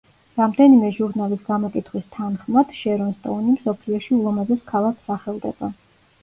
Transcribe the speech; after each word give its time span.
რამდენიმე 0.37 0.87
ჟურნალის 0.95 1.43
გამოკითხვის 1.49 2.07
თანხმად, 2.15 2.71
შერონ 2.79 3.13
სტოუნი 3.19 3.55
მსოფლიოში 3.59 4.11
ულამაზეს 4.19 4.65
ქალად 4.73 5.07
სახელდება. 5.13 5.71